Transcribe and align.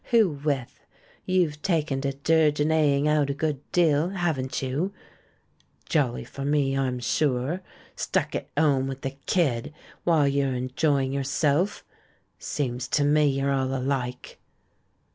Who 0.05 0.29
with? 0.31 0.83
You've 1.27 1.61
taken 1.61 2.01
to 2.01 2.13
dirgennaying 2.13 3.07
out 3.07 3.29
a 3.29 3.35
good 3.35 3.59
deal, 3.71 4.09
haven't 4.09 4.59
you? 4.63 4.93
Jolly 5.87 6.23
for 6.23 6.43
me, 6.43 6.75
I'm 6.75 6.97
sure— 6.99 7.61
stuck 7.95 8.33
at 8.33 8.49
'ome 8.57 8.87
with 8.87 9.01
the 9.01 9.11
kid 9.27 9.71
while 10.03 10.27
you're 10.27 10.55
enjoying 10.55 11.13
your 11.13 11.23
self? 11.23 11.85
Seems 12.39 12.87
to 12.87 13.03
me 13.03 13.27
you're 13.27 13.51
all 13.53 13.75
alike." 13.75 14.39